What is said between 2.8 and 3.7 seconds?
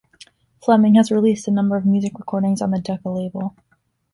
Decca label.